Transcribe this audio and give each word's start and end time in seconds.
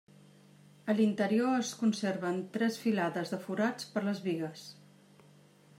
A 0.91 0.95
l'interior 0.99 1.57
es 1.65 1.69
conserven 1.81 2.41
tres 2.57 2.81
filades 2.87 3.35
de 3.35 3.41
forats 3.47 3.91
per 3.95 4.05
les 4.09 4.25
bigues. 4.31 4.65